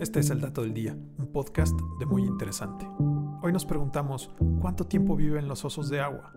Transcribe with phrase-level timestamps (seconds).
[0.00, 2.88] Este es el Dato del Día, un podcast de muy interesante.
[3.42, 6.32] Hoy nos preguntamos, ¿cuánto tiempo viven los osos de agua?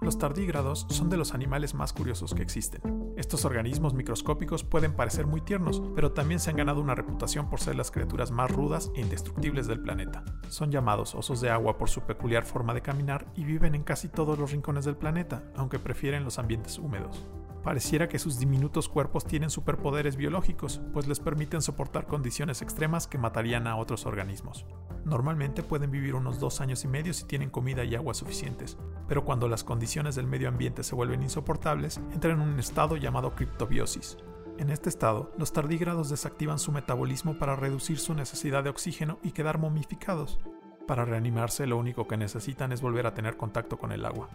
[0.00, 3.14] Los tardígrados son de los animales más curiosos que existen.
[3.16, 7.60] Estos organismos microscópicos pueden parecer muy tiernos, pero también se han ganado una reputación por
[7.60, 10.24] ser las criaturas más rudas e indestructibles del planeta.
[10.48, 14.08] Son llamados osos de agua por su peculiar forma de caminar y viven en casi
[14.08, 17.24] todos los rincones del planeta, aunque prefieren los ambientes húmedos.
[17.66, 23.18] Pareciera que sus diminutos cuerpos tienen superpoderes biológicos, pues les permiten soportar condiciones extremas que
[23.18, 24.64] matarían a otros organismos.
[25.04, 29.24] Normalmente pueden vivir unos dos años y medio si tienen comida y agua suficientes, pero
[29.24, 34.16] cuando las condiciones del medio ambiente se vuelven insoportables, entran en un estado llamado criptobiosis.
[34.58, 39.32] En este estado, los tardígrados desactivan su metabolismo para reducir su necesidad de oxígeno y
[39.32, 40.38] quedar momificados.
[40.86, 44.28] Para reanimarse lo único que necesitan es volver a tener contacto con el agua.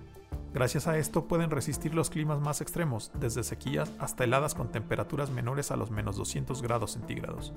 [0.53, 5.29] Gracias a esto pueden resistir los climas más extremos, desde sequías hasta heladas con temperaturas
[5.29, 7.53] menores a los menos 200 grados centígrados.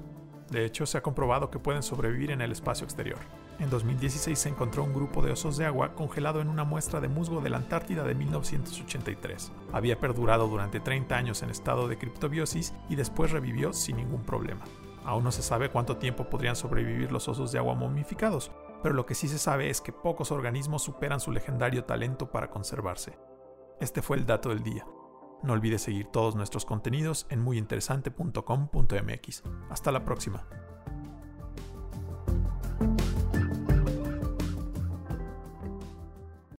[0.50, 3.18] De hecho, se ha comprobado que pueden sobrevivir en el espacio exterior.
[3.58, 7.08] En 2016 se encontró un grupo de osos de agua congelado en una muestra de
[7.08, 9.50] musgo de la Antártida de 1983.
[9.72, 14.64] Había perdurado durante 30 años en estado de criptobiosis y después revivió sin ningún problema.
[15.04, 18.50] Aún no se sabe cuánto tiempo podrían sobrevivir los osos de agua momificados,
[18.84, 22.50] pero lo que sí se sabe es que pocos organismos superan su legendario talento para
[22.50, 23.18] conservarse.
[23.80, 24.86] Este fue el dato del día.
[25.42, 29.42] No olvides seguir todos nuestros contenidos en muyinteresante.com.mx.
[29.70, 30.46] Hasta la próxima.